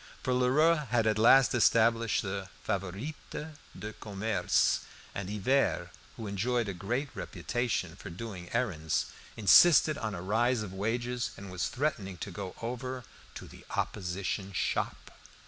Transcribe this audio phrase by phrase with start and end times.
[0.23, 3.13] For Lheureux had at last established the "Favorites
[3.77, 4.79] du Commerce,"
[5.13, 10.73] and Hivert, who enjoyed a great reputation for doing errands, insisted on a rise of
[10.73, 13.03] wages, and was threatening to go over
[13.35, 15.11] "to the opposition shop."